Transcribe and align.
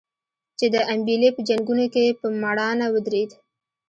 چې 0.57 0.65
د 0.73 0.75
امبېلې 0.93 1.29
په 1.35 1.41
جنګونو 1.49 1.85
کې 1.93 2.17
په 2.19 2.27
مړانه 2.41 2.85
ودرېد. 2.93 3.31